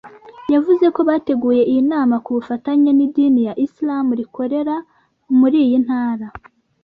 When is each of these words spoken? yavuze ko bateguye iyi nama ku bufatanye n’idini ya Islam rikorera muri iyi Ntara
yavuze 0.53 0.85
ko 0.95 0.99
bateguye 1.09 1.61
iyi 1.71 1.81
nama 1.91 2.15
ku 2.23 2.29
bufatanye 2.35 2.89
n’idini 2.93 3.41
ya 3.47 3.53
Islam 3.65 4.05
rikorera 4.19 4.75
muri 5.39 5.57
iyi 5.65 5.77
Ntara 5.85 6.27